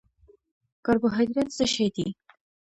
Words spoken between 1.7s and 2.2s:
شی دی؟